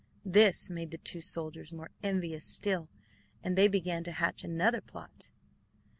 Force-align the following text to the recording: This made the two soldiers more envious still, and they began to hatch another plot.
This 0.25 0.67
made 0.67 0.89
the 0.89 0.97
two 0.97 1.21
soldiers 1.21 1.71
more 1.71 1.91
envious 2.01 2.43
still, 2.43 2.89
and 3.43 3.55
they 3.55 3.67
began 3.67 4.03
to 4.05 4.11
hatch 4.11 4.43
another 4.43 4.81
plot. 4.81 5.29